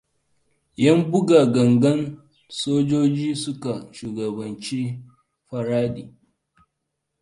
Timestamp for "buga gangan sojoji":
1.11-3.29